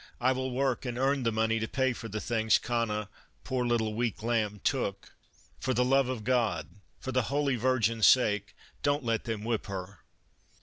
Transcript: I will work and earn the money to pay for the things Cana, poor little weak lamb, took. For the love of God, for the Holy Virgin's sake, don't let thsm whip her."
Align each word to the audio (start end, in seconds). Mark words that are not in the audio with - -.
I 0.19 0.31
will 0.31 0.49
work 0.49 0.83
and 0.83 0.97
earn 0.97 1.21
the 1.21 1.31
money 1.31 1.59
to 1.59 1.67
pay 1.67 1.93
for 1.93 2.07
the 2.07 2.19
things 2.19 2.57
Cana, 2.57 3.07
poor 3.43 3.67
little 3.67 3.93
weak 3.93 4.23
lamb, 4.23 4.59
took. 4.63 5.13
For 5.59 5.75
the 5.75 5.85
love 5.85 6.09
of 6.09 6.23
God, 6.23 6.69
for 6.99 7.11
the 7.11 7.21
Holy 7.29 7.55
Virgin's 7.55 8.07
sake, 8.07 8.55
don't 8.81 9.03
let 9.03 9.25
thsm 9.25 9.43
whip 9.43 9.67
her." 9.67 9.99